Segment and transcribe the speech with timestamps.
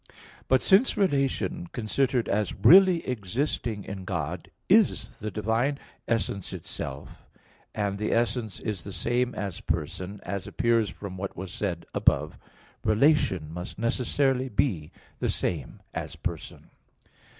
[0.09, 0.13] 2).
[0.47, 5.77] But since relation, considered as really existing in God, is the divine
[6.07, 7.27] essence Itself,
[7.75, 12.39] and the essence is the same as person, as appears from what was said above
[12.81, 12.95] (Q.
[12.95, 12.97] 39, A.
[12.97, 16.71] 1), relation must necessarily be the same as person.